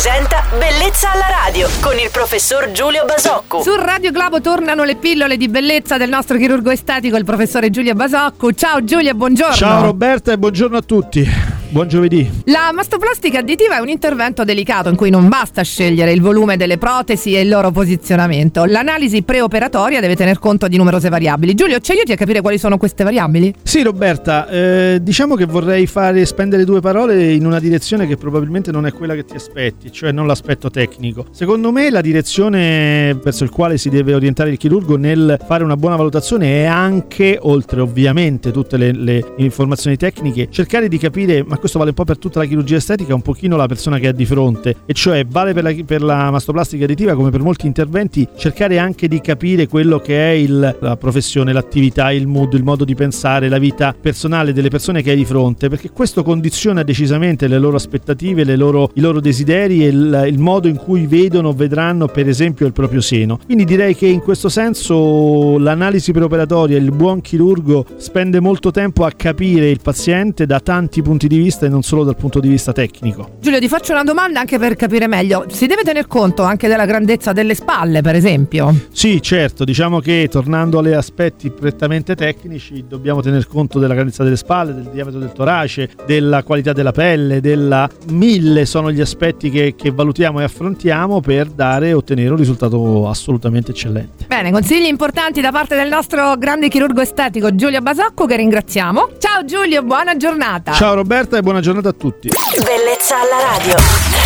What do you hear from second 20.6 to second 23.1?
di numerose variabili. Giulio, ci aiuti a capire quali sono queste